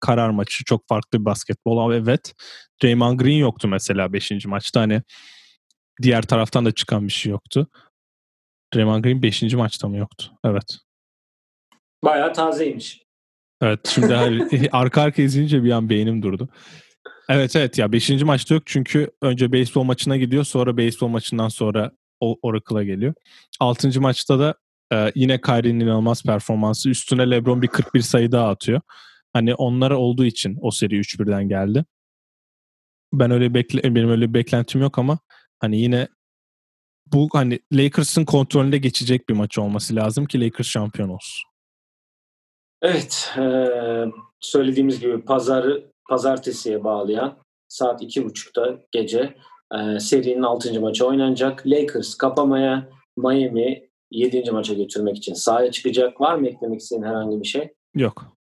[0.00, 1.92] karar maçı çok farklı bir basketbol.
[1.94, 2.34] Evet.
[2.82, 4.80] Draymond Green yoktu mesela beşinci maçta.
[4.80, 5.02] Hani
[6.02, 7.66] diğer taraftan da çıkan bir şey yoktu.
[8.74, 10.32] Draymond Green beşinci maçta mı yoktu?
[10.44, 10.78] Evet.
[12.04, 13.02] Bayağı tazeymiş.
[13.62, 14.16] Evet şimdi
[14.72, 16.48] arka arka izleyince bir an beynim durdu.
[17.28, 18.10] Evet evet ya 5.
[18.10, 21.90] maçta yok çünkü önce beyzbol maçına gidiyor sonra beyzbol maçından sonra
[22.20, 23.14] Oracle'a geliyor.
[23.60, 24.00] 6.
[24.00, 24.54] maçta da
[24.92, 28.80] e, yine Kyrie'nin inanılmaz performansı üstüne LeBron bir 41 sayı daha atıyor.
[29.32, 31.84] Hani onlara olduğu için o seri 3-1'den geldi.
[33.12, 35.18] Ben öyle bekle benim öyle bir beklentim yok ama
[35.58, 36.08] hani yine
[37.12, 41.50] bu hani Lakers'ın kontrolünde geçecek bir maç olması lazım ki Lakers şampiyon olsun.
[42.82, 43.42] Evet, e,
[44.40, 47.38] söylediğimiz gibi pazarı pazartesiye bağlayan
[47.68, 49.34] saat iki buçukta gece
[49.74, 50.80] e, serinin 6.
[50.80, 51.66] maçı oynanacak.
[51.66, 54.50] Lakers kapamaya, Miami 7.
[54.50, 56.20] maça götürmek için sahaya çıkacak.
[56.20, 57.72] Var mı eklemek istediğin herhangi bir şey?
[57.94, 58.36] Yok.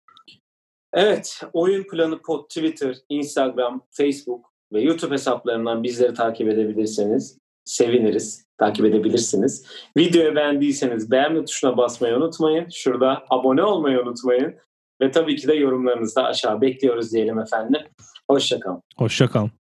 [0.94, 7.38] Evet, oyun planı pod Twitter, Instagram, Facebook ve YouTube hesaplarından bizleri takip edebilirseniz
[7.68, 8.48] seviniriz.
[8.58, 9.66] Takip edebilirsiniz.
[9.98, 12.70] Videoyu beğendiyseniz beğenme tuşuna basmayı unutmayın.
[12.74, 14.56] Şurada abone olmayı unutmayın.
[15.02, 17.82] Ve tabii ki de yorumlarınızı da aşağı bekliyoruz diyelim efendim.
[18.30, 18.82] Hoşçakalın.
[18.98, 19.52] Hoşçakalın.